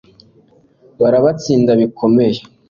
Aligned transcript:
barabatsinda 1.01 1.71
bikomeye 1.79 2.39